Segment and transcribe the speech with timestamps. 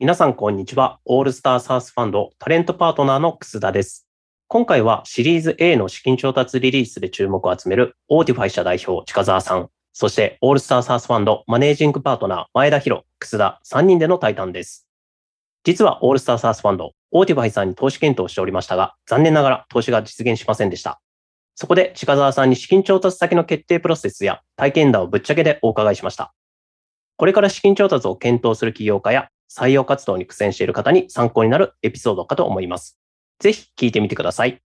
[0.00, 1.00] 皆さん、こんにちは。
[1.06, 4.06] ALL STAR SAAS FUND タレントパートナーの楠田です。
[4.46, 14.86] 今回はシリーズ A の資金調達リリースで注目を集める Autify 社代表近澤さん、そして ALL STAR SAAS FUND マネージングパートナー前田博、楠田3人での対談です。
[15.64, 21.00] 実は ALL STAR SAAS FUND、Autify さんに投資検討しておりましたが、残念ながら投資が実現しませんでした。
[21.56, 26.32] そこで近澤さんに資金調達先の決定プロセスや体験談をぶっちゃけでお伺いしました。
[27.16, 32.98] これから資金調達を検討する起業家や採用活動に苦戦している方に参考になるエピソードかと思います。
[33.38, 34.60] ぜひ聞いてみてください。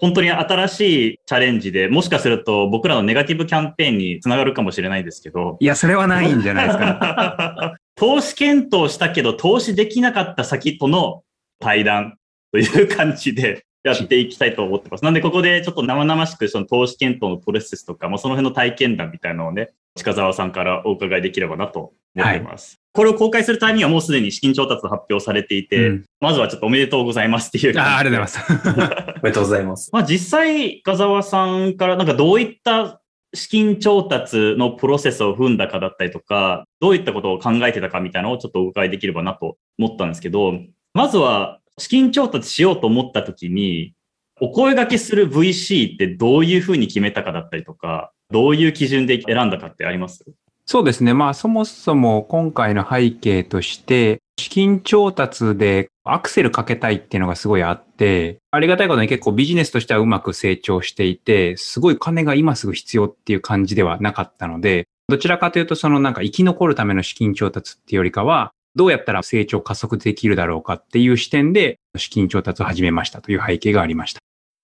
[0.00, 0.80] 本当に新し
[1.14, 7.76] いチャレンジで、もしかすると僕らのネガティブキャンペーンにつながるかもしれないですけど、いや、それはないんじゃないですか。
[7.96, 11.22] 投資検討したけど、投資できなかった先との
[11.58, 12.16] 対談
[12.50, 15.04] という感じでやっていきたいと思ってます。
[15.04, 22.80] なんで、ここでちょっと生々しくその投資検討のプロセスとか、まあ、その辺の体験談みたいなのをね、近澤さんからお伺いできればなと思ってます。
[22.92, 29.14] これを公開するタイミングはもうすでに資金調達発表されていて、うんまずはちょっとおめでとうございますっていうあありがとうございます。
[29.22, 29.90] おめでとうございます。
[29.90, 33.00] まあ実際、深澤さんからなんかどういった
[33.32, 40.60] 資金調達のプロセスを踏んだかだったりとか、どういったことを考えてたかみたいなのをちょっとお伺いできればなと思ったんですけど、
[40.92, 43.94] まずは資金調達しようと思った時に、
[44.40, 50.24] お声掛けする VC ってどういうふうに決めたかだったりとか、どういう基準で選んだかってあります？
[50.66, 51.14] そうですね。
[51.14, 74.20] まあ、そもそも今回の背景として、資金調達でアクセルかけたいっていうのがすごいあって、ありがたいことに結構ビジネスとしてはうまく成長していて、すごい金が今すぐ必要っていう感じではなかったので、どちらかというとそのなんか生き残るための資金調達っていうよりかは、どうやったら成長加速できるだろうかっていう視点で資金調達を始めましたという背景がありました。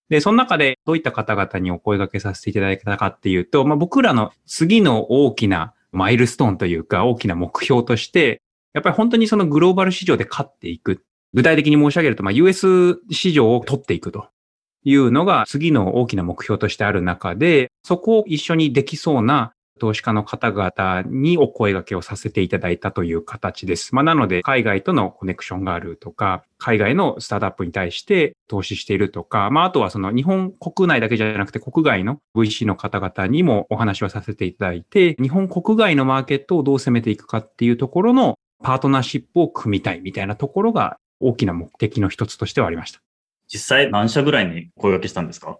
[0.08, 8.40] で、その中でどういった方々にお声掛けさせていただいたかっていうと、まあ、僕らの次の大きなマイルストーンというか大きな目標として、
[8.72, 11.02] やっぱり本当にそのグローバル市場で勝っていく。
[11.34, 14.28] 具体的に申し上げると、まあ、US 市場を取っていくと
[14.84, 23.94] いうのが次の大きな目標としてある中で、そこを一緒にできそうな投資家の方々にお声掛けをさせていただいたという形です。
[23.94, 43.00] まあ、なので、海外とのコネクションがあるとか、海外のスタートアップに対して投資しているとか、まあ、あとはその日本国内だけじゃなくて国外の VC の方々にもお話をさせていただいて、日本国外のマーケットをどう攻めていくかっていうところのパートナーシップを組みたいみたいなところが大きな目的の一つとしてはありました。
[43.48, 45.58] 実際何社ぐらいに声掛けしたんですか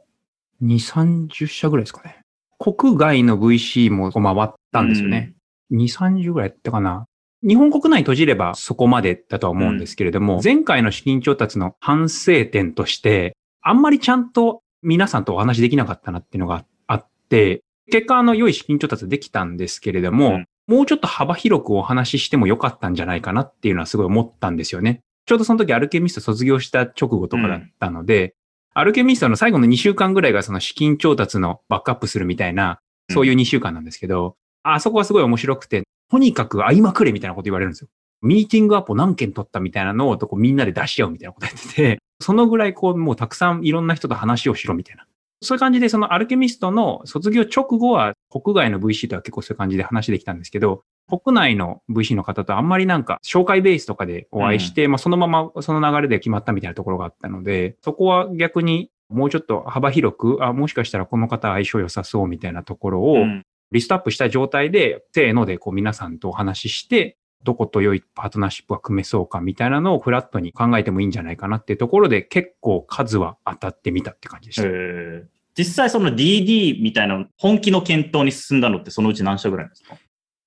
[0.62, 2.21] ？2、30社ぐらいですかね。
[2.59, 5.34] 国外の VC も回ったんですよね。
[5.72, 7.06] 2、30ぐらいやったかな。
[7.47, 25.00] 日本国内閉じればそこまでだとは思うんですけれども、前回の資金調達の反省点として、あんまりちゃんと皆さんとお話できなかったなっていうのがあって、結果あの良い資金調達できたんですけれども、うんもうちょっと幅広くお話ししてもよかったんじゃないかなっていうのはすごい思ったんですよね。
[25.25, 28.34] ちょうどその時アルケミスト卒業した直後とかだったので、
[28.78, 32.78] アルケミストの最後の2週間ぐらいがその資金調達のバックアップするみたいな、
[33.10, 37.88] そういう2週間なんですけど、あそこはすごい面白くて、とにかく会いまくれみたいなこと言われるんですよ。
[38.20, 45.06] ミーティングアップを何件取ったみたいなのをこうみんなで出し合うみたいなことやってて、 そのぐらいこうもうたくさんいろんな人と話をしろみたいな。
[45.41, 63.43] そういう感じでそのアルケミストの卒業直後は国外の VC とは結構そういう感じで話できたんですけど、国内の VC の方とあんまりなんか紹介ベースとかでお会いして、まあそのままその流れで決まったみたいなところがあったので、そこは逆にもうちょっと幅広く、あ、もしかしたらこの方相性良さそうみたいなところをうん。
[63.72, 74.69] リストアップした状態で、せーのでこう皆さんとお話しして、どこと良いパートナーシップが組めそうかみたいなのをフラットに考えてもいいんじゃないかなっていうところで結構数は当たってみたって感じでした。
[74.69, 75.22] えー。
[75.59, 79.97] 実際その DD みたいな本気の検討に進んだのってそのうち何社ぐらいですか？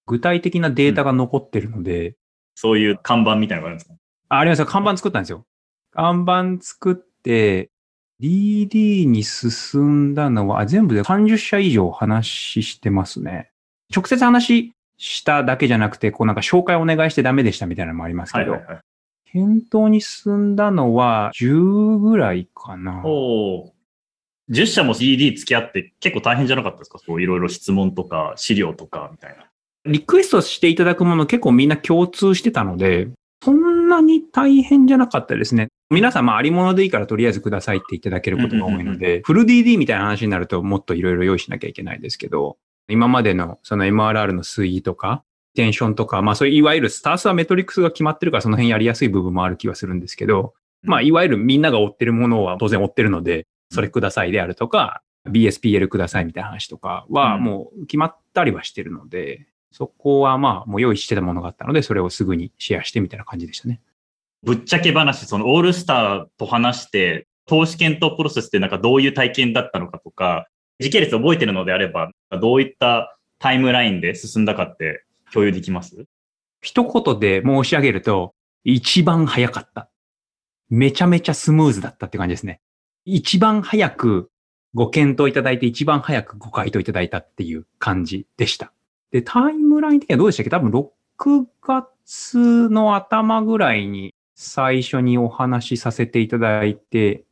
[0.09, 2.15] 具体的なデータが残ってるので、
[2.55, 3.95] そういう看板みたいなのがあるんですか？
[4.29, 4.65] あありますよ。
[4.65, 5.45] 看板作ったんですよ。
[5.91, 7.69] 看板作って、
[8.19, 13.51] DD に進んだのは、あ全部で30社以上話してますね。
[13.95, 18.79] 直接話しただけじゃなくて、こうなんか紹介お願いしてダメでしたみたいなのもありますけど、はいはい。
[19.31, 23.03] 検討に進んだのは10ぐらいかな。
[23.05, 23.69] おー
[24.51, 26.97] 10社も DD 付き合って結構大変じゃなかったですか？
[26.97, 29.45] そういろいろ質問とか資料とかみたいな。
[29.85, 33.09] リクエストしていただくもの結構みんな共通してたので、
[33.43, 35.69] そんなに大変じゃなかったですね。
[35.89, 42.57] 皆さん、まあ、ありものでいいからとりあえずくださいっていただけることが多いので、フル DD みたいな話になるともっといろいろ用意しなきゃいけないですけど、
[42.89, 45.23] 今までのその MRR の推移とか、
[45.55, 50.53] テンションとか、まあそういういわゆるスタースはメトリックスが決まってるからその辺やりやすい部分もある気はするんですけど、
[50.83, 57.43] まあいわゆるみんなが追ってるものは当然追ってるので、それくださいであるとか、BSPL くださいみたいな話とかはうん。
[57.43, 63.81] もう決まったりはしてるので、そこはまあ、もう用意してたものがあったので、それをすぐにシェアしてみたいな感じでしたね。
[64.43, 70.47] ぶっちゃけ話、そのオールスターと話して、投資検討プロセスってなんかどういう体験だったのかとか、
[70.79, 76.05] 時系列覚えてるのであれば、どういったタイムラインで進んだかって共有できます？
[76.61, 78.33] 一言で申し上げると、
[78.63, 79.89] 一番早かった。
[80.69, 82.61] めちゃめちゃスムーズだったって感じですね。
[83.05, 84.29] 一番早く
[84.73, 88.71] ご検討いただいて、一番早くご回答いただいたっていう感じでした。
[89.11, 90.49] で、タイムライン的にはどうでしたっけ？
[90.49, 97.25] 多分6月の頭ぐらいに最初にお話しさせていただいて、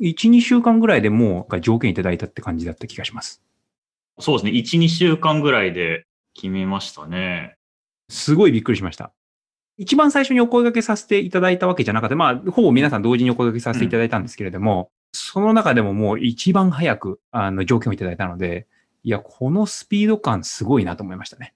[0.00, 3.42] 1、2週間ぐらいでもう条件いただいたって感じだった気がします。
[4.18, 4.52] そうですね。
[4.52, 7.56] 1、2週間ぐらいで決めましたね。
[8.08, 9.12] すごいびっくりしました。
[9.76, 12.16] 一番最初にお声掛けさせていただいたわけじゃなかった。
[12.16, 18.68] まあ、ほぼ皆さん同時にお声掛けさせていただいたんですけれども、うん、その中でももう一番早く、あの、条件をいただいたので、
[19.04, 21.54] いや、このスピード感すごいなと思いましたね。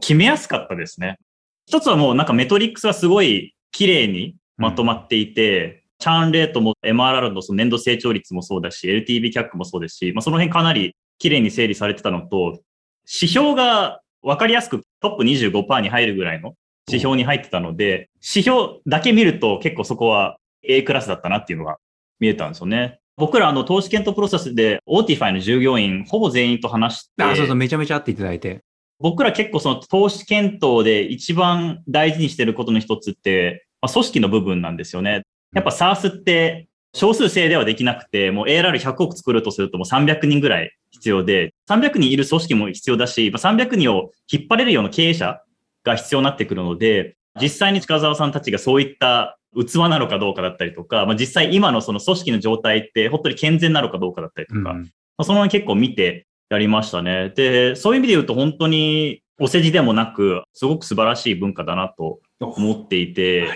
[0.00, 1.18] 決めやすかったですね。
[1.66, 12.60] 一つはもうなんかメトリックスはすごい綺麗にまとまっていて、うんチャーンレートも MRR のその年度成長率もそうだし、LTV キャックもそうですし、まあ、その辺かなり綺麗に整理されてたのと、
[13.06, 16.54] 指標が分かりやすくトップ25%に入るぐらいの
[16.88, 21.76] 指標に入ってたので、指標だけ見ると結構そこは A クラスだったなっていうのが
[22.18, 22.98] 見えたんですよね。
[23.16, 27.22] 僕らあの投資検討プロセスで Autify の従業員ほぼ全員と話して。
[27.22, 28.62] あ、そうそう、めちゃめちゃ会っていただいて。
[28.98, 35.22] 僕ら結構その投資検討で一番大事にしてることの一つって、まあ、組織の部分なんですよね。
[35.54, 45.42] やっぱ SARS って少数制ではできなくて、もう ARR100 億作るとするともう300人ぐらい必要で、300人いる組織も必要だし、300人を引っ張れるような経営者
[45.84, 54.72] が必要になってくるので、実際に近澤さんたちがそういった器なのかどうかだったりとか、まあ、実際今のその組織の状態って本当に健全なのかどうかだったりとか、うん、ま
[55.18, 57.30] あ、その辺結構見てやりましたね。
[57.34, 63.48] で、そういう意味で言うと本当にお世辞でもなく、すごく素晴らしい文化だなと思っていて、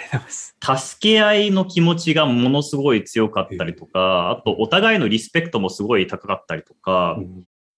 [0.61, 7.19] 助け合いの気持ちがものすごい強かったりとか、あとお互いのリスペクトもすごい高かったりとか、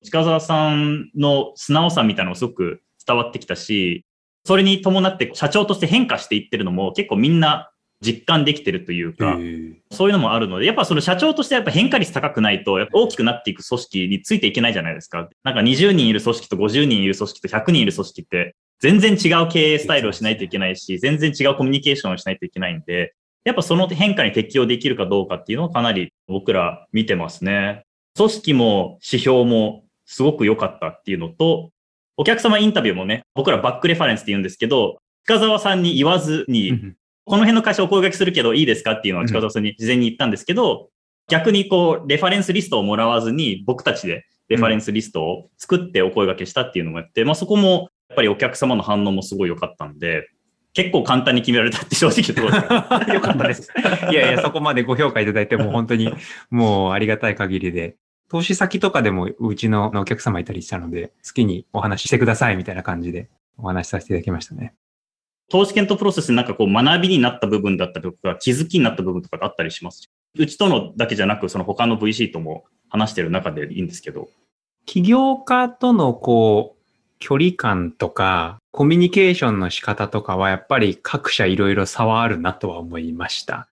[0.02, 4.04] 近澤さんの素直さみたいなのもすごく伝わってきたし、
[4.44, 9.36] それに伴って社長として変化していってるのも結構みんな実感できてるというか、
[9.90, 15.28] そういうのもあるので、やっぱその社長としてやっぱ変化率高くないと、大きくなっていく組織についていけないじゃないですか。
[15.42, 23.14] なんか20人いる組織と50人いる組織と100人いる組織って全然違う経営スタイルをしないといけないし、全然違うコミュニケーションをしないといけないんで、
[23.44, 27.84] やっぱその変化に適応できるかどうかっていうのをかなり僕ら見てますね。
[28.16, 31.70] 組織も指標もすごく良かったっていうのと、
[32.16, 36.94] お客様インタビューもね、僕らバックレファレンスって言うんですけど、深澤さんに言わずに、
[37.28, 40.88] この辺の会社お声掛けするけどいいですかっていうのを近澤さんに事前に言ったんですけど、
[41.28, 50.30] 逆にこう、レファレンスリストをもらわずに、僕たちでレファレンスリストを作ってお声掛けしたっていうのもやって、まあそこもやっぱりお客様の反応もすごい良かったんで、
[50.72, 53.70] 結構簡単に決められたって正直どうです かよかったです。
[54.10, 56.10] いやいや、そこまでご評価いただいても本当に
[56.50, 57.96] もうありがたい限りで、
[58.30, 63.28] 投資先とかでもうちのお客様いたりしたので、好きにお話ししてくださいみたいな感じで
[63.58, 64.74] お話しさせていただきましたね。
[65.50, 70.10] 投資検討プロセスなんかこう学びになった部分だったりとか、気づきになった部分とかがあったりします？
[70.38, 74.28] うちとのだけじゃなく、その他の VC とも話してる中でいいんですけど。
[74.84, 76.78] 起業家とのこう、
[77.18, 83.68] 距離感とか、コミュニケーションの仕方とかはやっぱり各社いろいろ差はあるなとは思いました。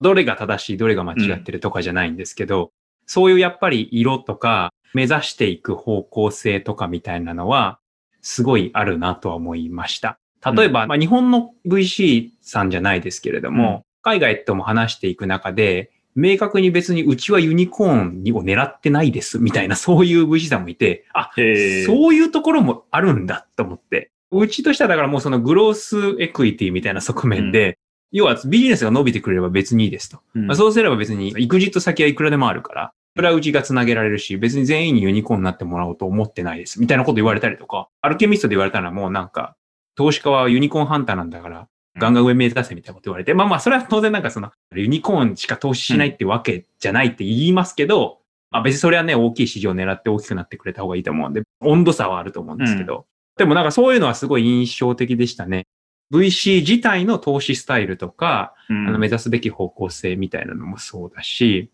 [0.00, 2.70] どれが正しい、どれが間違ってるとかじゃないんですけど、うん、
[3.06, 7.78] そういうやっぱり色とか、目指していく方向性とかみたいなのは、
[8.20, 10.18] すごいあるなとは思いました。
[10.44, 24.10] 例えば、うん、まあ、日本の VC さんじゃないですけれども、うん、海外とも話していく中で、明確に別にうちはユニコーンを狙ってないですみたいなそういう VC さんもいて、あ、そういうところもあるんだと思って。
[24.30, 27.76] うちとしてはだからもうそのグロースエクイティみたいな側面で、うん、
[28.12, 30.20] 要はビジネスが伸びてくれれば別にいいですと。
[30.34, 36.80] うん、まあ、そうすれば別にエクジット先はいくらでもあるから、それはうちが繋げられるし、別に全員にユニコーンになってもらおうと思ってないです。
[36.80, 39.54] みたいなこと言われたりとか、アルケミストで言われたのはもうなんか、
[39.94, 41.68] 投資家はユニコーンハンターなんだから、
[41.98, 48.20] ガンガン上目指せみたいなこと言われて、まあまあ、それは当然なんかその、ユニコーンしか投資しないってわけじゃないって言いますけど、
[48.50, 53.04] まあ別にそれはね、大きい市場を狙って大きくなってくれた方がいいと思うんで、温度差はあると思うんですけど、うん、
[53.38, 55.66] でもなんかそういうのはすごい印象的でしたね。
[56.12, 61.70] VC 自体の投資スタイルとか、うん、あの目指すべき方向性みたいなのもそうだし、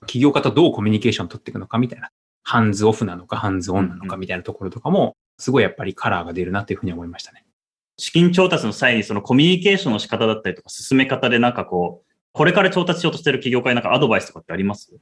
[0.00, 2.10] 企業家とどうコミュニケーションを取っていくのかみたいな、
[2.42, 7.44] ハンズオフなのかハンズオンなのかみたいなところとかも、すごいやっぱりカラーが出るなっていうふうに思いましたね。
[7.96, 14.96] 資金調達の際にそのコミュニケーションの仕方だったりとか進め方でなんかこう、これから調達しようとしてる企業家になんかアドバイスとかってあります？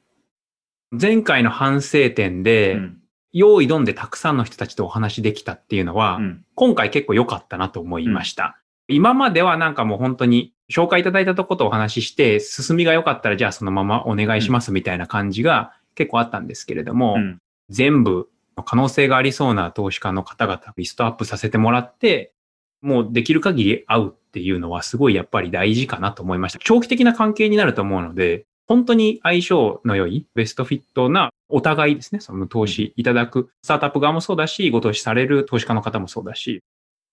[0.91, 2.99] 前回の反省点で、うん、
[3.33, 6.45] 用意どんでたくさんの人たちとお話できたっていうのは、うん。
[6.55, 8.59] 今回結構良かったなと思いました。
[8.89, 17.39] 今まではなんかもう本当に紹介いただいたとことお話しして、進みが良かったらじゃあそのままお願いしますみたいな感じが結構あったんですけれども、うん。
[17.69, 18.31] 全部
[18.63, 22.33] 可能性がありそうな投資家の方々リストアップさせてもらって、
[22.81, 26.59] もうできる限り会うっていうのはすごいやっぱり大事かなと思いました。
[26.63, 36.63] 長期的な関係になると思うので、本当に相性の良いベストフィットなお互いですね、その投資いただくスタートアップ側もそうだし、ご投資される投資家の方もそうだし、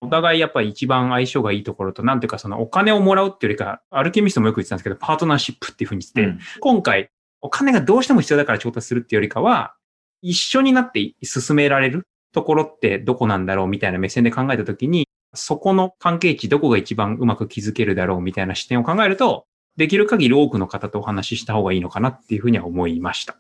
[0.02, 6.40] お互いやっぱり一番相性がいいところと、なんていうかそのお金をもらうっていうよりか、アルケミストもよく言ってたんですけど、パートナーシップっていうふうに言って、うん。
[6.60, 7.10] 今回
[7.42, 9.76] お金がどうしても必要だから調達するっていうよりかは、
[10.22, 19.46] 一緒になって進められるところってどこなんだろうみたいな目線で考えたときに、そこの関係値どこが一番うまく築けるだろうみたいな視点を考えると、
[19.78, 23.38] できる限り多くの方とお話しした方がいいのかなっていうふうには思いました。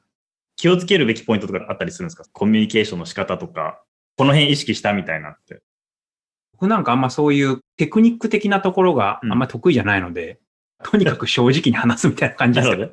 [0.57, 2.23] 気をつけるべきポイントとかあったりするんですか？
[2.31, 3.81] コミュニケーションの仕方とか、
[4.17, 5.61] この辺意識したみたいなって。
[6.53, 10.39] 僕なんかあんまそういうテクニック的なところがあうんんま得意じゃないので、
[10.83, 12.91] とにかく正直に話すみたいな感じですよ。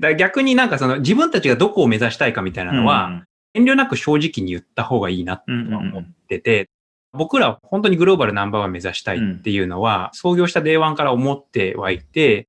[0.00, 0.08] だかど。
[0.08, 3.24] ら逆になんかその自分たちがどこを目指したいかみたいなのは、
[3.54, 6.68] 遠慮なく正直に言った方がいいなってうん、うんうん思ってて、
[7.12, 12.48] 僕らは本当にグローバルナンバーワン目指したいっていうのは、創業した Day1 から思ってはいて、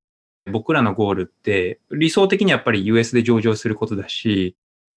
[0.51, 4.55] 僕らのゴールって理想的にやっぱり US で上場することだし、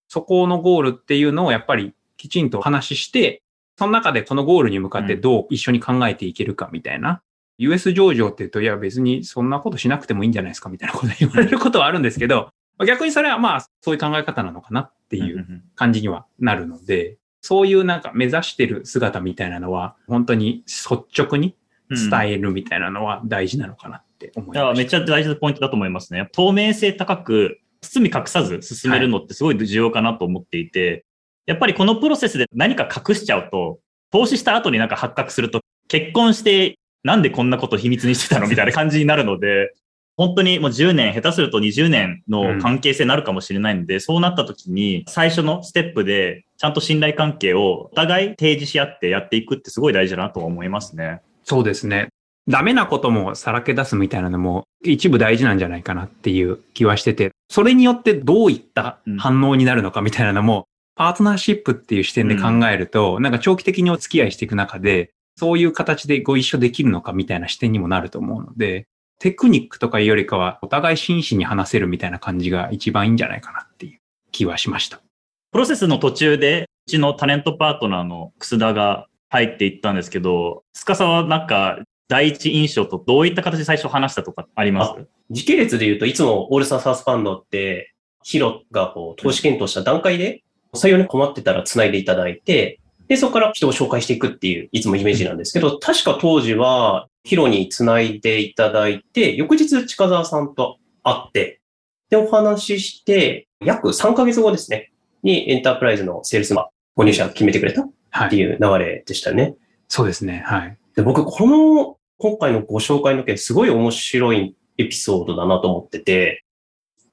[0.08, 3.42] そこのゴールっていうのをやっぱりきちんと話して、
[3.76, 7.22] その中でこのゴールに向かってどう一緒に考えていけるかみたいな。
[7.60, 12.48] US 上場って言うと、いや別にそんなことしなくてもいいんじゃないですかみたいなこと言われることはあるんですけど、
[12.86, 21.54] 逆にそれはまあそういう考え方なのかなっていううん感じにはなるので、そういうなんか目指してる姿みたいなのは、本当に率直に
[21.90, 24.72] うん伝えるみたいなのは大事なのかなって思いました。
[24.74, 26.28] めっちゃ大事なポイントだと思いますね。
[26.32, 31.04] 透明性高く、包み隠さず進めるのってすごい重要かなと思っていて、
[31.46, 33.80] やっぱりこのプロセスで何か隠しちゃうと、
[34.12, 39.72] 投資した後になんか発覚すると、結婚してなんでこんなこと秘密にしてたのみたいな感じになるので、
[40.16, 51.22] 本当にもう10年、下手すると20年の関係性になるかもしれないので、そうなった時に最初のステップでちゃんと信頼関係をお互い提示し合ってやっていくってすごい大事だなとは思いますね。
[51.44, 52.08] そうですね。
[52.48, 60.66] ダメなこともさらけ出すみたいなのも一部大事なんじゃないかなっていう気はしてて、それによってどういった反応になるのかみたいなのも、
[60.96, 68.86] パートナーシップっていう視点で考えると、なんか長期的にお付き合いしていく中で、そういう形でご一緒できるのかみたいな視点にもなると思うので、
[69.18, 73.98] テクニックとかいうよりかは、お互い真摯に話せるみたいな感じが一番いいんじゃないかなっていう
[74.32, 75.02] 気はしました。
[75.52, 85.06] プロセスの途中で、うちのタレントパートナーの楠田が入っていったんですけど、司はなんか、第一印象とどういった形で最初話したとかあります？
[85.30, 87.92] 時系列で言うといつもオールスターサウスファンドって、
[88.24, 90.42] ヒロがこう投資検討した段階で、
[90.74, 101.60] 採用に困ってたら繋いでいただいて、で、そこから人を紹介していくっていう、いつもイメージなんですけど、確か当時は、ヒロに繋いでいただいて、翌日近澤さんと会って、
[102.08, 104.92] で、お話しして、約3ヶ月後ですね、
[105.24, 108.30] にエンタープライズのセールスマン、ご入社決めてくれたっはい。
[108.30, 109.56] ていう流れでしたね。
[109.88, 110.44] そうですね。
[110.46, 110.78] はい。
[110.94, 116.44] で、僕、この、今回のご紹介の件、すごい面白いエピソードだなと思ってて、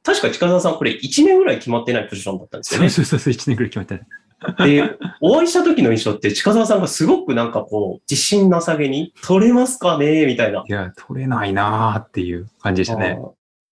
[0.03, 2.89] 確か近澤さん、これ1年ぐらい決まってないポジションだったんですよね。
[2.91, 4.01] そうそうそうそう、1年くらい決まったね。
[4.59, 10.25] で、お会いした時の印象って、近澤さんがすごくなんかこう、自信なさげに、取れますかね？
[10.25, 10.63] みたいな。
[10.67, 13.19] いや、取れないなーっていう感じでしたね。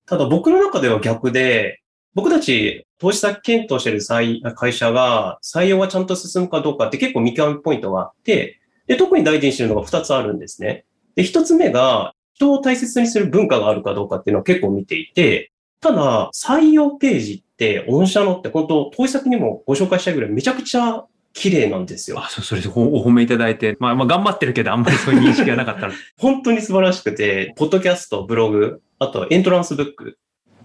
[0.08, 1.82] ただ僕の中では逆で、
[2.14, 10.86] 僕たち投資先検討してる際会社が採用がちゃんと進むかどうかって結構見極めポイントがあって、で、特に大事にしてるのが2つあるんですね。
[11.16, 15.52] で、1つ目が人を大切にする文化があるかどうかっていうのを結構見ていて、
[15.86, 22.20] ただ採用ページって、御社のって本当投資先にもご紹介したいぐらいめちゃくちゃ綺麗なんですよ。
[22.20, 25.98] あ、そう、それでおお褒めいただいて、まあ、まあ、頑張ってるけど、あんまりそういう認識がなかったので。
[26.18, 30.18] 本当に素晴らしくて、ポッドキャスト、ブログ、あとエントランスブック、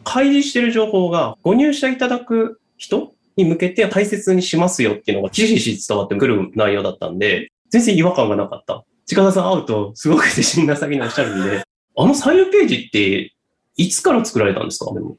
[0.05, 8.85] 開示してる情報がご入社いただく人に向けて大切にしますよっていうのがひしひし伝わってくる内容だったんで、全然違和感がなかった。
[9.05, 11.63] 近田さん会うとすごく自信なさげにおっしゃるんで、
[11.97, 13.35] あの採用ページって
[13.81, 14.93] いつから作られたんですか？
[14.93, 15.17] でも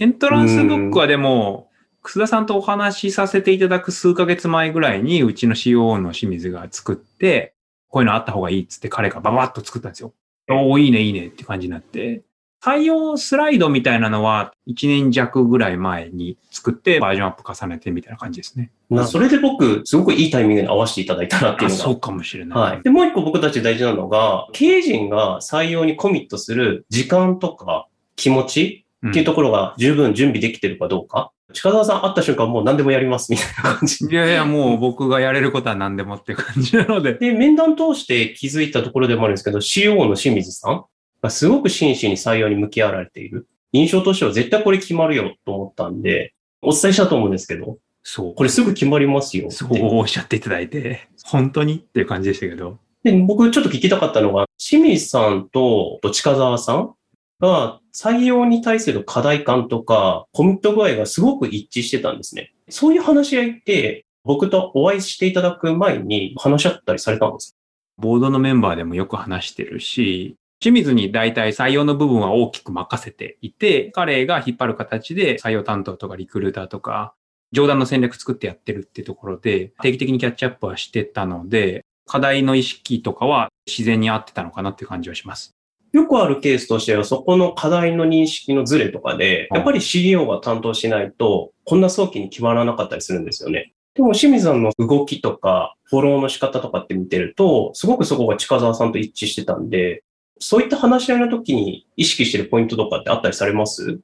[0.00, 1.68] エントランスブックはでも、
[2.00, 7.54] 楠田さんとお話しさせていただく数ヶ月前ぐらいに、うちの COO の清水が作って、
[7.88, 10.14] こういうのあった方がいいっつって彼がババッと作ったんですよ。
[10.50, 12.22] おおいいね、いいねって感じになって。
[12.64, 18.70] 採用スライドみたいなのは1年弱ぐらい前に作ってバージョンアップ重ねてみたいな感じですね。
[18.88, 22.58] なそれで僕、すごくいいタイミングに合わせていただいたなっていうのがあそうかもしれない。
[22.58, 22.82] はい。
[22.82, 31.32] で、もう一個僕たち大事なのが、経営陣が採用にコミットする時間とか気持ちっていうところが十分準備できてるかどうか。
[31.52, 34.06] 近澤さん会った瞬間もう何でもやりますみたいな感じ。
[34.06, 37.14] いやいや、もう僕がやれることは何でもっていう感じなので。
[37.14, 40.84] で、面談通して気づいたところでもあるんですけど、CO の清水さん
[41.22, 43.48] がすごく真摯に採用に向き合われている。
[43.72, 48.34] 印象としては絶対これ決まるよと思ったんで、お伝えしたと思うんですけど、そう。
[48.34, 49.50] これすぐ決まりますよ。
[49.50, 52.78] そうおっしゃっていただいて、本当にっていう感じでしたけど。
[53.04, 56.94] で、僕ちょっと聞きたかったのが、清水さんと近澤さん
[57.40, 62.52] が採用に対する課題感とか、コミット具合がすごく一致してたんですね。
[62.68, 67.58] そういう話し合いって、僕とお会いしていただく前に話し合ったりされたんですか？
[67.98, 77.14] ボードのメンバーでもよく話してるし、清水に大体採用の部分は大きく任せていて、彼が引っ張る形で採用担当とかリクルーターとか、
[77.50, 85.50] 上段の戦略作ってやってるってところで、定期的にキャッチアップはしてたので、課題の意識とかは自然に合ってたのかなっていう感じはします。
[85.90, 93.72] よくあるケースとしては、そこの課題の認識のズレとかで、やっぱり CEO が担当しないと、こんな早期に決まらなかったりするんですよね。
[93.94, 100.04] でも、清水さんの動きとか、フォローの仕方とかって見てると、すごくそこが近澤さんと一致してたんで、
[100.42, 104.00] そういった話し合いの時に意識してるポイントとかってあったりされます？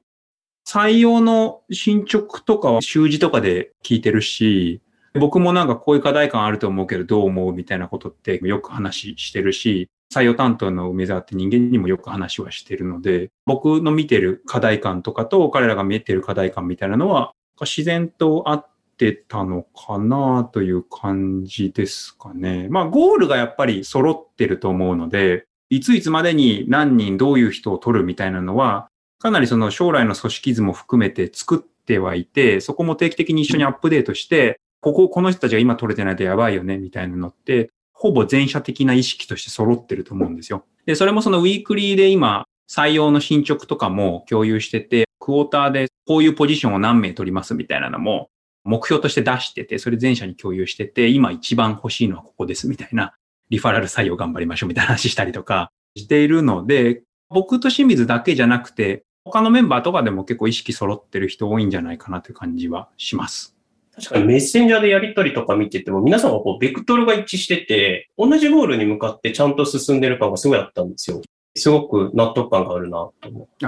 [0.65, 4.81] 採用の進捗とかは習字とかで聞いてるし、
[5.15, 18.67] 僕もなんかこういう課題感あると思うけどどう思うみたいなことってよく話してるし、採用担当の梅沢って人間にもよく話はしてるので、僕の見てる課題感とかと彼らが見てる課題感みたいなのは自然と合っ
[18.97, 22.67] てたのかなという感じですかね。
[22.69, 40.63] まあゴールがやっぱり揃ってると思うので、いついつまでに何人どういう人を取るみたいなのはかなりその将来の組織図も含めて作ってはいて、そこも定期的に一緒にアップデートして、ここ、この人たちが今取れてないとやばいよね、みたいなのって、ほぼ全社的な意識として揃ってると思うんですよ。
[40.85, 48.29] で、それもそのウィークリーで今、採用の進捗とかも共有してて、クォーターでこういうポジションを何名取りますみたいなのも、
[48.63, 53.15] 目標として出してて、それ全社に共有してて、今一番欲しいのはここですみたいな、
[53.49, 63.55] リファラル採用頑張りましょうみたいな話したりとかしているので、僕と清水だけじゃなくて、他のメンバーとかでも結構意識揃ってる人多いんじゃないかなという感じはします。
[63.95, 71.21] 確かにメッセンジャーでやり取りとか見てても、皆さんはこう、ベクトルが一致してて、同じゴールに向かってちゃんと進んでる感がすごいあったんですよ。
[71.55, 73.65] すごく納得感があるなと思って。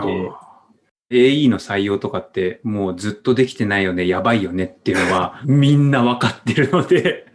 [1.11, 7.25] AE の採用とかってもうずっとできてないよね、やばいよねっていうのはみんなわかってるので、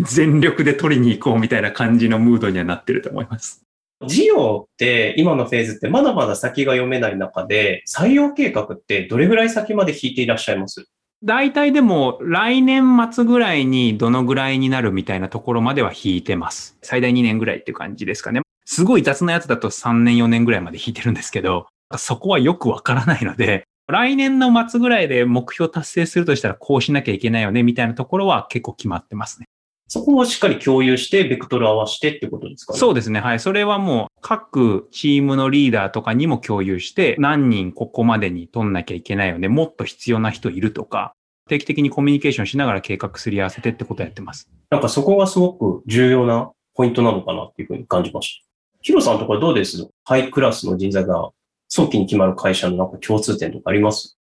[0.00, 3.64] 全力で取りに行こうみたいな感じのムードにはなってると思います。
[4.06, 10.86] 事業って今のフェーズってまだまだ先が読めない中で、採用計画ってどれぐらい先まで引いていらっしゃいます？
[11.22, 16.78] 大体でも来年末ぐらいにどのぐらいになるみたいなところまでは引いてます。
[16.80, 18.40] 最大2年ぐらいっていう感じですかね。
[18.64, 21.66] すごい雑なやつだと3年4年ぐらいまで引いてるんですけど、
[21.98, 29.46] そこはよくわからないので、 来年の末ぐらいで目標達成するとしたらこうしなきゃいけないよねみたいなところは結構決まってますね。
[29.88, 32.74] そこをしっかり共有して、ベクトル合わせてってことですか？
[32.74, 32.78] ね。
[32.78, 33.18] そうですね。
[33.18, 33.40] はい。
[33.40, 39.48] それはもう各チームのリーダーとかにも共有して、何人ここまでに取んなきゃいけないよね。
[39.48, 41.14] もっと必要な人いるとか、
[41.48, 44.48] 定期的にコミュニケーションしながら計画すり合わせてってことをやってます。
[44.70, 48.46] なんかそこがすごく重要なポイントなのかなっていうふうに感じました。
[48.82, 49.88] ヒロさんとこれどうです？
[50.04, 51.30] ハイクラスの人材が
[51.70, 54.18] 早期に決まる会社のなんか共通点とかあります？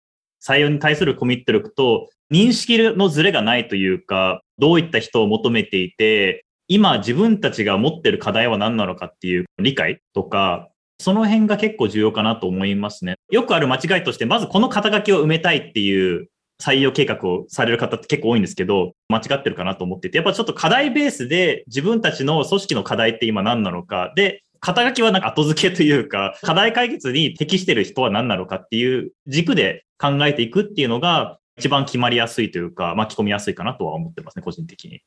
[0.42, 13.16] 採用に対するコミット力と認識のズレがないというか、どういった人を求めていて、今自分たちが持ってる課題は何なのかっていう理解とか、その辺が結構重要かなと思いますね。
[13.30, 16.28] よくある間違いとして、まずこの肩書きを埋めたいっていう
[16.62, 35.02] 採用計画をされる方って結構多いんですけど、間違ってるかなと思ってて、やっぱちょっと課題ベースで自分たちの組織の課題って今何なのか、で、肩書きはなんか後付けというか、課題解決に適してる人は何なのかっていう軸で考えていくっていうのが一番決まりやすいというか、巻き込みやすいかなとは思ってますね、個人的に。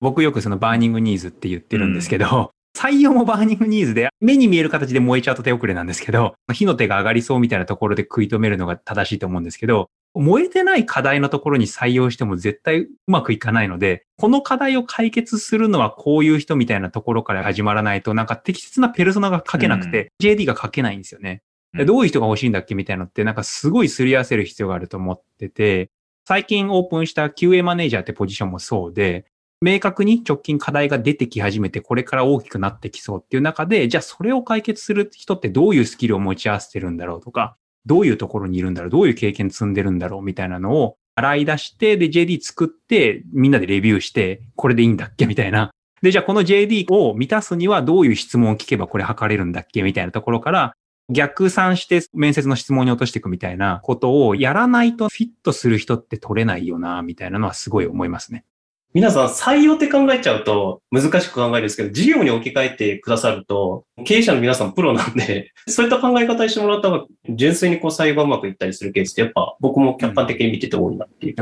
[0.00, 21.42] 僕よくその burning needs って言ってるんですけど、採用も burning needs で、目に見える形で燃えちゃうと手遅れなんですけど、火の手が上がりそうみたいなところで食い止めるのが正しいと思うんですけど、燃えてない課題のところに採用しても絶対うまくいかないので、この課題を解決するのはこういう人みたいなところから始まらないと、なんか適切なペルソナが書けなくて、JD が書けないんですよね。
[21.76, 25.90] でどういう人が欲しいんだっけみたいなのって、なんかすごいすり合わせる必要があると思ってて、
[26.26, 29.26] 最近オープンした QA マネージャーってポジションもそうで、
[29.60, 45.70] 明確に直近課題が出てき始めて、これから大きくなってきそうっていう中で、じゃあそれを解決する人ってどういうスキルを持ち合わせてるんだろうとか、どういうところにいるんだろう、どういう経験積んでるんだろうみたいなのを洗い出して、で JD 作って、みんなでレビューして、これでいいんだっけみたいな。
[46.02, 50.74] で、じゃあこの JD を満たすにはどういう質問を聞けばこれ測れるんだっけみたいなところから、
[51.10, 58.44] 逆算して面接の質問に落としていくみたいなことをやらないとフィットする人って取れないよな、みたいなのはすごい思いますね。
[58.94, 71.36] 皆さん採用って考えちゃうと難しく考えるんですけど、事業に置き換えてくださると、経営者の皆さんプロなんで、 そういった考え方にしてもらった方が、純粋にこう採用がうまくいったりするケースってやっぱ僕も客観的に見てて多いなっていう。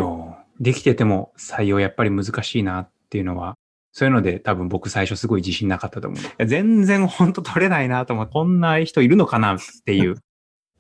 [0.58, 3.56] できてても採用やっぱり難しいなっていうのは、
[3.92, 6.46] そういうので多分僕最初すごい自信なかったと思う。
[6.46, 10.16] 全然本当取れないなと思って、こんな人いるのかなっていう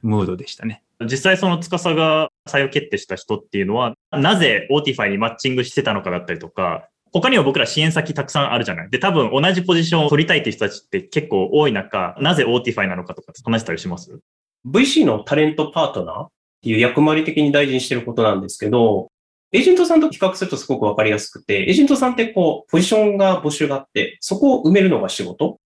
[0.02, 0.82] ムードでしたね。
[1.04, 8.90] 実際その司が採用決定した人っていうのは、なぜ Autify にマッチングしてたのかだったりとか、他には僕ら支援先たくさんあるじゃない。
[8.90, 14.20] で、多分同じポジションを取りたいって人たちって結構多い中、なぜ Autify なのかとか話したりします
[14.66, 16.28] ?VC のタレントパートナーっ
[16.62, 19.10] ていう役割的に大事にしてることなんですけど、
[19.52, 25.58] エージェントさんと比較するとすごくわかりやすくて、エージェントさんってこう、ポジションが募集があって、そこを埋めるのが仕事。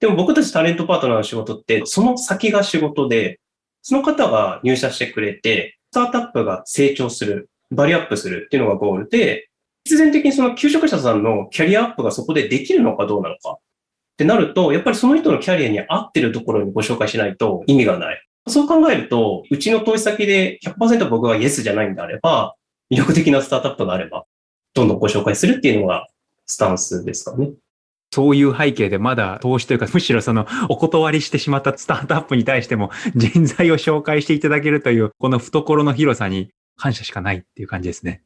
[0.00, 3.38] でも僕たちタレントパートナーの仕事って、その先が仕事で、
[3.82, 9.48] その方が入社してくれて、スタートアップが成長する、バリアップするっていうのがゴールで、
[9.84, 13.58] 必然的にその求職者さんのキャリアアップがそこでできるのかどうなのかっ
[14.16, 18.22] てなると、やっぱりその人のキャリアに合ってるところにご紹介しないと意味がない。
[18.48, 22.54] そう考えると、うちの投資先で100%僕がイエスじゃないんであれば、
[22.90, 24.24] 魅力的なスタートアップがあれば、
[24.74, 26.06] どんどんご紹介するっていうのが
[26.46, 27.50] スタンスですかね。
[28.12, 36.50] そういう背景でまだ投資というか、むしろそのお断りしてしまったスタートアップに対しても人材を紹介していただけるという、この懐の広さに
[36.80, 38.22] 感謝しかないっていう感じですね。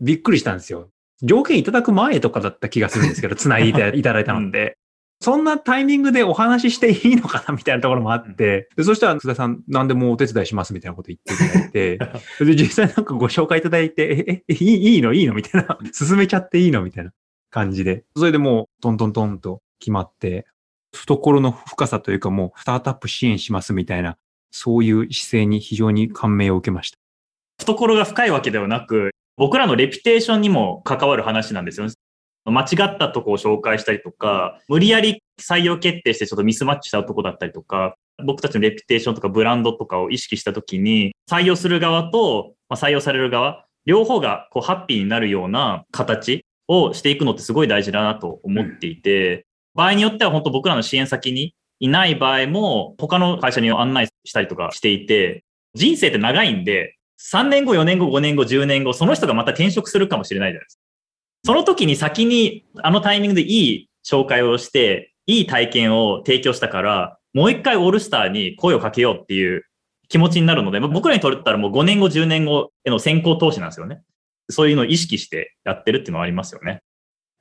[0.00, 0.88] びっくりしたんですよ。
[1.22, 4.76] 条件いただく前とかだった気がするんですけど、 繋いでいただいたので。
[5.22, 11.98] そんなタイミングでお話ししていいのかなみたいなところもあって、でそしたら津田さん何でもお手伝いしますみたいなこと言っていただいて、
[12.42, 15.12] で実際なんかご紹介いただいて、え、え、いいいいの？
[15.12, 15.34] いいの？
[15.34, 16.82] みたいな、進めちゃっていいの？
[16.82, 17.12] みたいな
[17.50, 20.46] 感じで、それでもうトントントンと決まって、
[20.94, 24.16] 懐の深さというかもうスタートアップ支援しますみたいな、
[24.50, 26.98] そういう姿勢に非常に感銘を受けました。
[27.64, 31.88] 懐が深いわけではなく、僕らのレピュテーションにも関わる話なんですよ。
[32.46, 37.94] 間違ったとこを紹介したりとか、無理やり採用決定してちょっとミスマッチしたとこだったりとか、
[38.24, 55.44] 僕たちのレピュテーションとかブランドとかを意識したときに、採用する側と、採用される側、両方がこうハッピーになるような形をしていくのってすごい大事だなと思っていて、場合によっては本当僕らの支援先にいない場合も、他の会社に案内したりとかしていて、
[55.74, 60.82] 人生って長いんで、3年後、4年後、5年後、10年後、その人がまた転職するかもしれないじゃないですか。
[61.44, 69.64] その時に先にあのタイミングでいい紹介をして、いい体験を提供したから、もう一回オールスターに声をかけようっていう
[70.08, 74.02] 気持ちになるので、僕らにとったらもう5年後、10年後への先行投資なんですよね。
[74.48, 76.80] そういうのを意識してやってるっていうのはありますよね。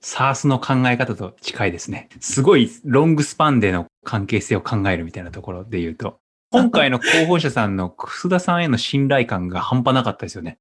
[0.02, 2.10] サースの考え方と近いですね。
[2.20, 6.20] すごいロングスパンでの関係性を考えるみたいなところで言うと。
[6.52, 10.58] 今回の候補者さんの楠田さんへの信頼感が半端なかったですよね。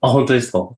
[0.00, 0.68] あ、本当ですか？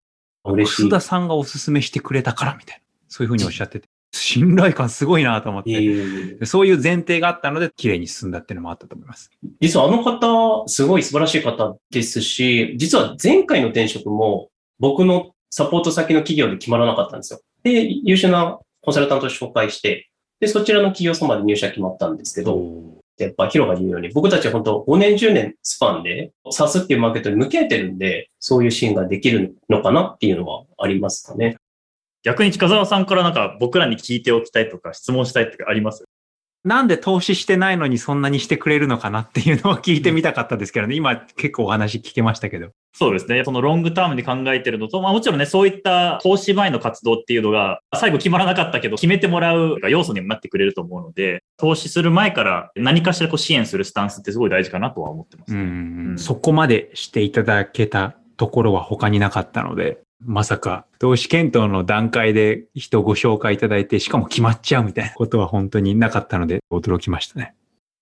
[0.45, 0.83] 嬉しい。
[0.85, 2.83] 楠田さんがおすすめしてくれたからみたいな。
[3.09, 3.89] そういうふうにおっしゃってて。
[4.13, 9.31] 信頼感すごいなと思って、そういう前提があったので、綺麗に進んだっていうのもあったと思います。
[9.61, 17.41] 実はあの方、すごい素晴らしい方ですし、実は前回の転職も、僕のサポート先の企業で決まらなかったんですよ。
[17.65, 31.57] で、優秀なコンサルタントを紹介して、で、そちらの企業様で入社決まったんですけど、やっぱヒロが言うように、僕たちは本当5年10年スパンで、サスっていうマーケットに向けてるんで、そういうシーンができるのかなっていうのはありますかね。
[32.25, 36.05] 逆に近澤さんからなんか僕らに聞いておきたいとか質問したいとかあります？
[36.65, 40.95] なんで投資してないのにそんなにしてくれるのかなっていうのを聞いてみたかったですけどね。
[40.95, 42.71] 今結構お話聞けましたけど。
[42.95, 43.45] そうですね。
[43.45, 67.55] そのロングタームに考えてるのと、まあもちろんね、そういった投資前の活動っていうのが最後決まらなかったけど、決めてもらう要素にもなってくれると思うので、投資する前から何かしらこう支援するスタンスってすごい大事かなとは思ってます、ね、うん、そこまでしていただけたところは他になかったので、まさか、投資検討の段階で人をご紹介いただいて、しかも決まっちゃうみたいなことは本当になかったので、驚きましたね。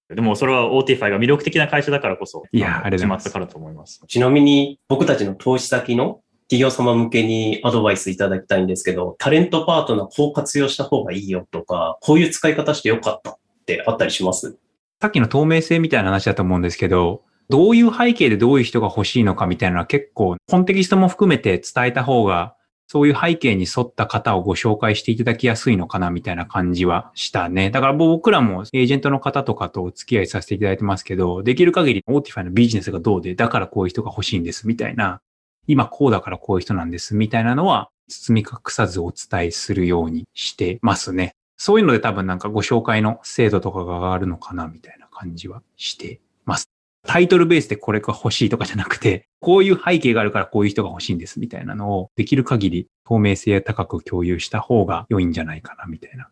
[0.08, 4.02] でもそれは OTFI が魅力的な会社だからこそ、いや、あれ決まったからと思います。
[4.06, 14.54] ちなみに僕たちの投資先の企業様向けにアドバイスいただきたいんですけど、タレントパートナーこう活用した方がいいよとか、こういう使い方してよかったってあったりします？
[15.00, 22.56] さっきの透明性みたいな話だと思うんですけど、どういう背景でどういう人が欲しいのかみたいなのは結構、コンテキストも含めて伝えた方が
[22.88, 27.70] そういう背景に沿った方をご紹介していただきやすいのかなみたいな感じはしたね。
[27.70, 35.20] だから僕らもエージェントの方とかとお付き合いさせていただいてますけど、できる限り Autify のビジネスがどうで、だからこういう人が欲しいんですみたいな、
[35.66, 41.34] 今こうだからこういう人なんですみたいなのは包み隠さずお伝えするようにしてますね。
[41.58, 46.71] そういうので多分なんかご紹介の精度とかが上がるのかなみたいな感じはしてます。
[47.06, 56.28] タイトルベースでこれが欲しいとかじゃなくて、こういう背景があるからこういう人が欲しいんですみたいなのをできる限り透明性高く共有した方が良いんじゃないかなみたいな。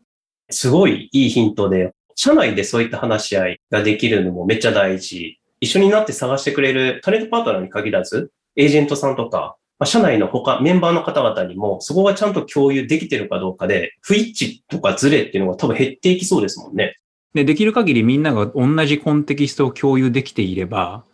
[0.51, 5.39] すごいいいヒントで、社内でそういった話し合いができるのもめっちゃ大事。
[5.61, 16.97] 一緒になって探してくれるタレントパートナーに限らず、エージェントさんとか、社内の他、メンバーの方々にも、そこがちゃんと共有できてるかどうかで、不一致とかズレっていうのが多分減っていきそうですもんね。
[17.35, 21.05] で、できる限りみんなが同じコンテキストを共有できていれば、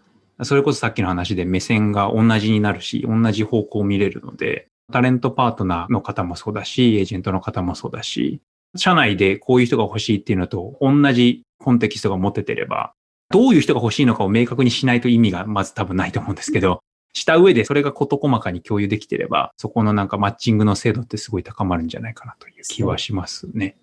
[0.43, 8.41] それこそさっきの話で目線が同じになるし、同じ方向を見れるので、タレントパートナーの方もそうだし、エージェントの方もそうだし、
[8.77, 12.93] 社内でこういう人が欲しいっていうのと同じコンテキストが持ててれば、
[13.31, 16.81] どういう人が欲しいのかを明確にしないと意味がまず多分ないと思うんですけど、
[17.13, 23.77] した上でそれが事細かに共有できてれば、そこのなんかマッチングの精度ってすごい高まるんじゃないかなという気はしますね。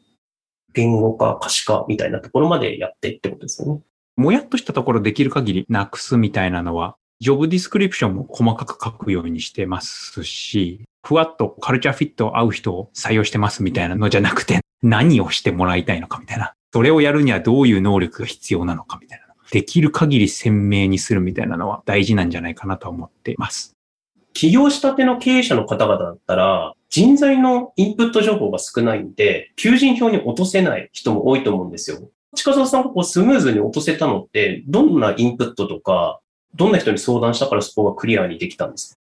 [0.73, 3.81] 言語化、可視化みたいなところまでやってってことですよね。
[4.15, 16.53] もやっとしたところできる限りなくすみたいなのは、ジョブディスクリプションも細かく書くようにしてますし、ふわっとカルチャーフィット合う人を採用してますみたいなのじゃなくて、何をしてもらいたいのかみたいな。
[16.73, 19.23] それをやるにはどういう能力が必要なのかみたいな。
[19.51, 23.72] できる限り鮮明にするみたいなのは大事なんじゃないかなと思っています。
[24.33, 31.99] 起業したての経営者の方々だったら、人材のインプット情報が少ないんで、求人票に落とせない人も多いと思うんですよ。
[32.35, 36.19] 近澤さんがこうスムーズに落とせたのって、どんなインプットとか、
[36.55, 38.99] どんな人に相談したからそこがクリアにできたんですか？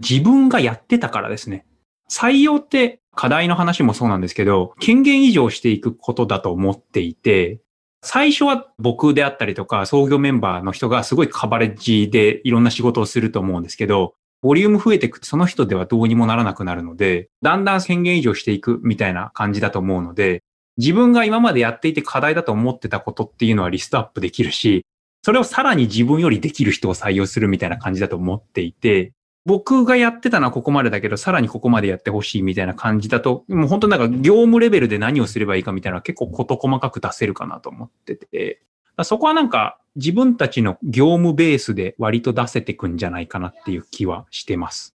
[0.00, 1.64] 自分がやってたからですね。
[2.10, 7.60] 採用って課題の話もそうなんですけど、権限以上していくことだと思っていて、
[8.02, 20.42] 最初は僕であったりとか創業メンバーの人がすごいカバレッジでいろんな仕事をすると思うんですけど、ボリューム増えていくその人ではどうにもならなくなるので、だんだん宣言以上していくみたいな感じだと思うので、
[20.78, 24.84] 自分が今までやっていて課題だと思ってたことっていうのはリストアップできるし、
[25.22, 29.12] それをさらに自分よりできる人を採用するみたいな感じだと思っていて、
[29.44, 38.62] 僕がやってたのはここまでだけど、さらにここまでやってほしいみたいな感じだと、もう本当なんか業務レベルで何をすればいいかみたいな結構事細かく出せるかなと思ってて、
[39.02, 44.94] そこはなんか自分たちの業務ベースで割と出せてくんじゃないかなっていう気はしてます。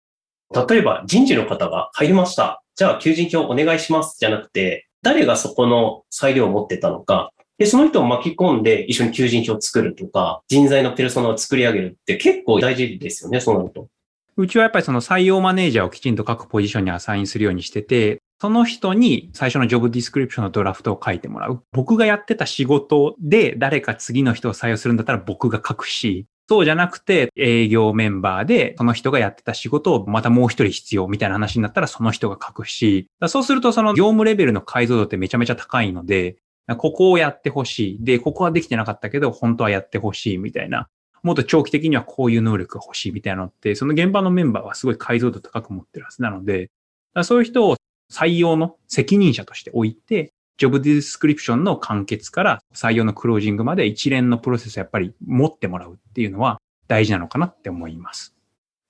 [0.69, 2.63] 例えば人事の方が入りました。
[2.77, 13.89] じゃあ求人票お願いしますじゃなくて、誰がそこの裁量を持ってたのか、で、その人を巻き込んで一緒に求人票を作るとか、人材のペルソナを作り上げるって結構大事ですよね、そうなると。
[14.37, 21.63] うちはやっぱりその採用マネージャーをきちんと各ポジションにアサインするようにしてて、その人に最初のジョブディスクリプションのドラフトを書いてもらう。
[21.73, 36.37] 僕がやってた仕事で誰か次の人を採用するんだったら僕が書くし、そうじゃなくて営業メンバーでその人がやってた仕事をまたもう一人必要みたいな話になったらその人が書くし、そうするとその業務レベルの解像度ってめちゃめちゃ高いので、
[36.77, 38.05] ここをやってほしい。
[38.05, 40.89] で、ここはできてなかったけど本当はやってほしいみたいな。
[41.23, 46.71] もっと長期的にはこういう能力が欲しいみたいなのって、その現場のメンバーはすごい解像度高く持ってるはずなので、
[47.23, 47.77] そういう人を
[48.11, 58.35] 採用の責任者として置いて、ジョブディスクリプションの完結から採用のクロージングまで一連のプロセスをやっぱり持ってもらうっていうのは大事なのかなって思います。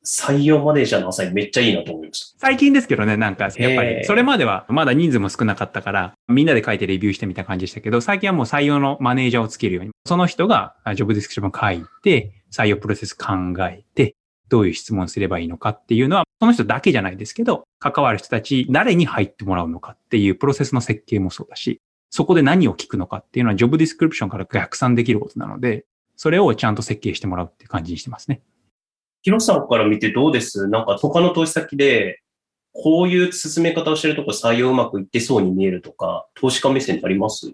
[0.05, 2.38] 採用マネージャーのアサインめっちゃいいなと思いました。
[2.38, 14.14] 最近ですけどね、なんか、やっぱり、それまではまだ人数も少なかったから、みんなで書いてレビューしてみた感じでしたけど、最近はもう採用のマネージャーをつけるように、その人がジョブディスクリプションを書いて、採用プロセス考えて、
[14.55, 28.43] どういう質問すればいいのかっていうのは、その人だけじゃないですけど、関わる人たち、誰に入ってもらうのかっていうプロセスの設計もそうだし、そこで何を聞くのかっていうのは、ジョブディスクリプションから逆算できることなので、それをちゃんと設計してもらうっていう感じにしてますね。
[29.23, 30.69] 広さんから見てどうです？
[30.69, 32.21] なんか他の投資先で、
[32.73, 37.51] こういう進め方をしてるとこ採用うまくいってそうに見えるとか、投資家目線あります？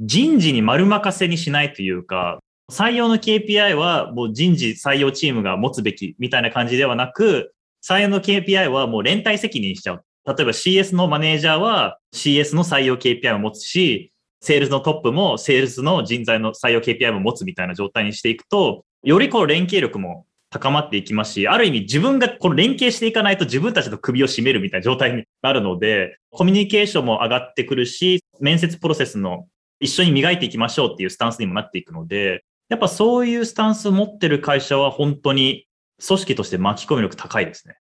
[0.00, 7.54] 人事に丸任せにしないというか、採用の KPI はもう人事採用チームが持つべきみたいな感じではなく、
[7.86, 10.04] 採用の KPI はもう連帯責任しちゃう。
[10.26, 29.46] 例えば CS のマネージャーは CS の採用 KPI を持つし、セールスのトップもセールスの人材の採用 KPI も持つみたいな状態にしていくと、よりこう連携力も高まっていきますし、ある意味自分がこの連携していかないと自分たちの首を絞めるみたいな状態になるので、コミュニケーションも上がってくるし、面接プロセスの
[29.80, 35.66] 一緒に磨いていきましょうっていうスタンスにもなっていくので、やっぱそういうスタンスを持ってる会社は本当に
[36.04, 37.76] 組織として巻き込み力高いですね。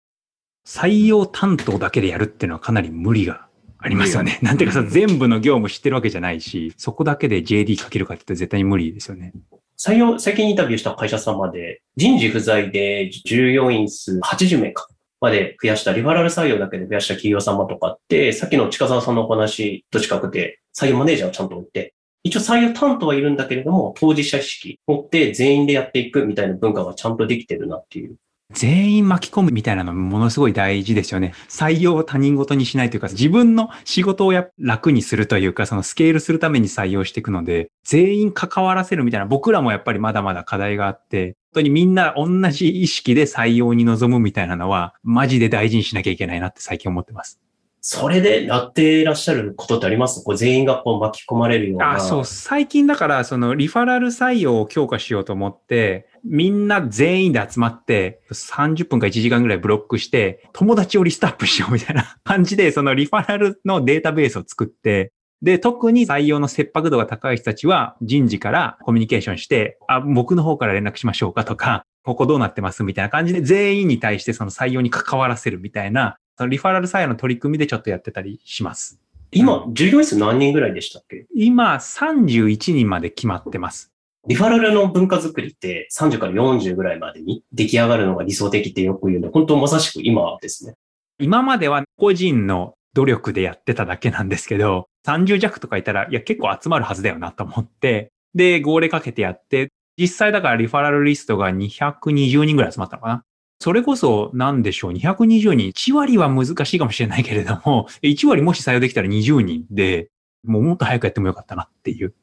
[0.66, 3.48] 採用担当だけでやるっていうのはかなり無理が
[3.80, 4.40] ありますよね。
[4.42, 9.34] なんていうかさ、全部の業務知ってるわけじゃないし、そこだけで JD かけるかって絶対に無理ですよね。
[9.78, 14.88] 採用、最近インタビューした会社様で、人事不在で従業員数80名か
[15.20, 28.16] まで増やした、リファラル採用だけで増やした企業様とかって、さっきの近澤さんのお話と近くて、採用マネージャーをちゃんと置いて、一応採用担当はいるんだけれども、当事者意識持って全員でやっていくみたいな文化がちゃんとできてるなっていう。
[28.54, 31.34] 全員巻き込むみたいなのものすごい大事ですよね。
[31.50, 47.43] 採用を他人事にしないというか、自分の仕事を楽にするというか、そのスケールするために採用していくので、全員関わらせるみたいな、僕らもやっぱりまだまだ課題があって、本当にみんな同じ意識で採用に臨むみたいなのは、マジで大事にしなきゃいけないなって最近思ってます。
[47.86, 50.24] それでやっていらっしゃることってあります？
[50.24, 51.96] こう全員がこう巻き込まれるような。
[51.96, 52.26] あ、そう。
[52.26, 72.84] 最近だから、そのリファラル採用を強化しようと思って、みんな全員で集まって、30分か1時間ぐらいブロックして、友達をリストアップしようみたいな感じで、そのリファラルのデータベースを作って、で、特に採用の切迫度が高い人たちは人事からコミュニケーションして、あ、僕の方から連絡しましょうかとか、ここどうなってます？
[72.84, 79.00] みたいな感じで全員に対してその採用に関わらせるみたいなそのリファラル採用の取り組みでちょっとやってたりします。
[79.32, 81.26] 今、従業員数何人ぐらいでしたっけ？
[81.36, 83.92] 今、31人まで決まってます。
[84.28, 90.76] リファラルの文化づくりって30から40ぐらいまでに出来上がるのが理想的ってよく言うんで、本当まさしく今ですね。
[91.20, 103.24] 今までは個人の努力でやってただけなんですけど、30弱とかいたら、いや結構集まるはずだよなと思って、で、号令かけてやって、実際だからリファラルリストが220人ぐらい集まったのかな。
[103.64, 110.10] それこそ何でしょう、220人、1割は難しいかもしれないけれども、 1割もし採用できたら20人で、
[110.44, 112.14] もうもっと早くやってもよかったなっていう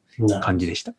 [0.43, 0.93] 感じでした。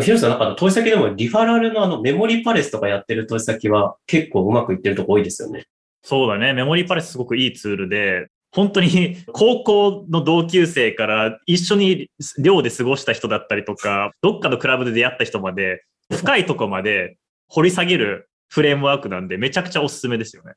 [0.00, 5.66] ヒロさん、なんか投資先でもリファラルのあのメモリーパレスとかやってる投資先は結構うまくいってるとこ多いですよね。
[6.02, 6.52] そうだね。
[6.52, 12.10] メモリーパレスすごくいいツールで、本当に 高校の同級生から一緒に
[12.42, 20.52] 寮で過ごした人だったりとか、どっかのクラブで出会った人まで、深いとこまで掘り下げるフレームワークなんで、めちゃくちゃおすすめですよね。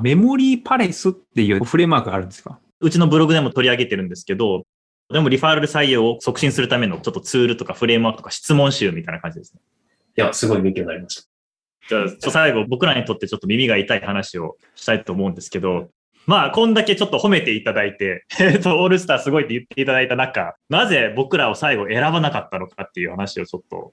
[0.00, 2.60] メモリーパレスっていうフレームワークがあるんですか？
[2.80, 4.64] うちのブログでも取り上げてるんですけど、
[5.10, 9.60] でもリファーラル採用を促進するためのちょっとツールとかフレームワークとか質問集みたいな感じですね。
[10.16, 11.28] いや、すごい勉強になりました。
[11.88, 15.90] じゃあ、最後僕らにとってちょっと耳が痛い話をしたいと思うんですけど、
[16.26, 23.92] まあ、こんだけちょっと褒めていただいて、えっと、オールスターすごいって言っていただいた中、なぜ僕らを最後選ばなかったのかっていう話をちょっと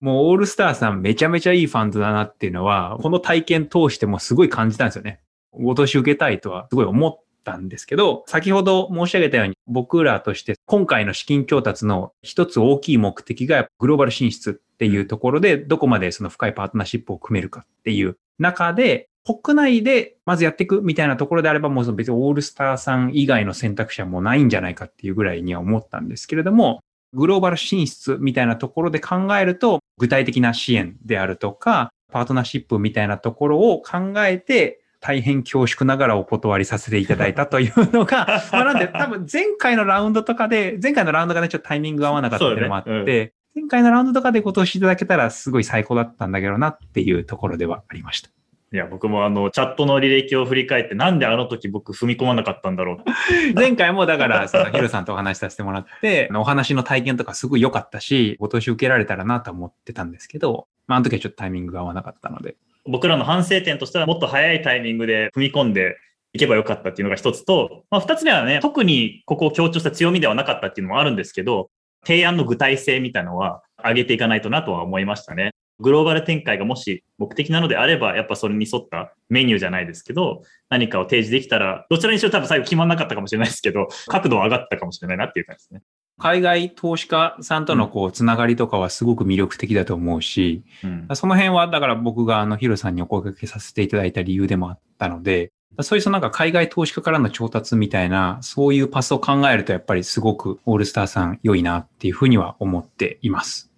[0.00, 5.20] もうオールスターさんめちゃめちゃいいファンドだなっていうのは、この体験通してもすごい感じたんですよね。
[5.52, 26.80] ご投資受けたいとはすごい思ったんですけど、先ほど申し上げたように僕らとして今回の資金調達の一つ大きい目的がグローバル進出っていうところでどこまでその深いパートナーシップを組めるかっていう中で、国内でまずやっていくみたいなところであれば、もう別にオールスターさん以外の選択肢はもうないんじゃないかっていうぐらいには思ったんですけれども、
[27.12, 48.30] グローバル進出みたいなところで考えると、具体的な支援であるとか、パートナーシップみたいなところを考えて、大変恐縮ながらお断りさせていただいたというのが、 まあなんで多分前回のラウンドとかで、前回のラウンドがね、ちょっとタイミング合わなかったっていうのもあって、前回のラウンドとかでご投資いただけたらすごい最高だったんだけどなっていうところではありました。
[48.72, 52.98] いや、僕もあの、チャットの履歴を振り返って、なんであの時僕踏み込まなかったんだろう。
[53.54, 62.54] 前回もだから、そのヒロさんとお話しさせてもらって、お話の体験とかすごい良かったし、ご投資受けられたらなと思ってたんですけど、まあ、あの時はちょっとタイミングが合わなかったので。
[62.86, 65.96] 僕らの反省点としては、もっと早いタイミングで踏み込んで
[66.32, 71.70] いけばよかったっていうのが一つと、まあ、二つ目はね、特にここを強調した強みではなかったっていうのもあるんですけど、
[72.06, 75.50] 提案の具体性みたいなのは上げていかないとなとは思いましたね。
[75.80, 85.82] グローバル展開がもし目的なのであれば、やっぱそれに沿ったメニューじゃないですけど、何かを提示できたら、どちらにしろ多分最後決まんなかったかもしれないですけど、 角度は上がったかもしれないなっていう感じですね。
[86.18, 103.69] 海外投資家さんとのこう、つながりとかはすごく魅力的だと思うし、うん、その辺はだから僕があのヒロさんにお声掛けさせていただいた理由でもあったので、そういうそのなんか海外投資家からの調達みたいな、そういうパスを考えるとやっぱりすごくオールスターさん良いなっていうふうには思っています。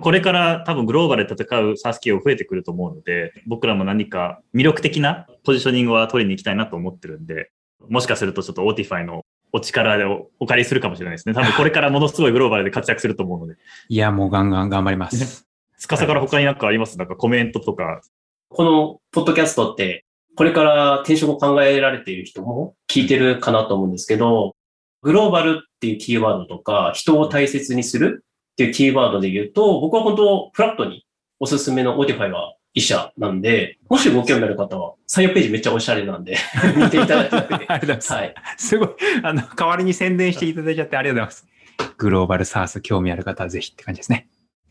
[0.00, 7.50] これから多分グローバルで戦う SaaS 企業増えてくると思うので、僕らも何か魅力的なポジショニングは取りに行きたいなと思ってるんで、
[7.88, 11.34] もしかするとちょっと Autify のお力でお借りするかもしれないですね。
[11.34, 13.56] 多分 これからものすごいグローバルで活躍すると思うので。
[13.88, 15.46] いや、もうガンガン頑張ります。
[15.78, 16.96] つかさから他になんかあります？
[16.98, 18.00] なんかコメントとか。
[18.50, 20.04] このポッドキャストって、
[20.36, 24.54] これから転職を考えられている人も聞いてるかなと思うんですけど、
[25.02, 28.24] グローバルっていうキーワードとか、人を大切にする
[28.58, 31.06] っていうキーワードで言うと、僕は本当、フラットに
[31.38, 36.36] おすすめの Autify は一社なんで、もしご興味ある方は、採用ページめっちゃおしゃれなんで
[36.76, 37.36] 見ていただいて。
[37.46, 38.12] ありがとうございます。
[38.12, 38.34] はい。
[38.56, 38.88] すごい、
[39.22, 41.94] あの、代わりに宣伝していただいちゃってありがとうございます。
[41.98, 44.26] グローバル SaaS 興味ある方はぜひって感じですね。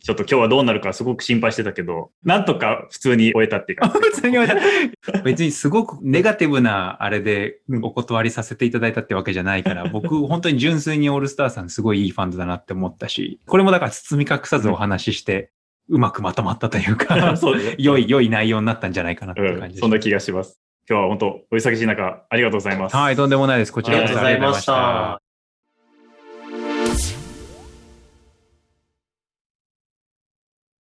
[0.07, 3.89] ちょっと今日はどうなるかすごく心配してたけど、なんとか普通に終えたっていうか。
[3.91, 5.21] 普通に終えた。
[5.21, 15.51] 別にすごくネガティブなあれでお断りさせていただいたってわけじゃないから、 僕本当に純粋に ALL STAR さんすごいいいファンドだなって思ったし、これもだから包み隠さずお話しして、
[15.89, 19.79] うまくまとまったというか、 そうですね良い、良い内容になったんじゃないかなって感じです。
[19.81, 20.61] そんな気がします。
[20.89, 22.95] 今日は本当お忙しい中、ありがとうございます。
[22.95, 23.73] はい、とんでもないです。
[23.73, 25.26] こちらこそありがとうございました。